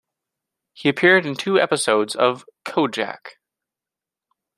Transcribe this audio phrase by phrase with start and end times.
[0.73, 3.35] He appeared in two episodes of "Kojak".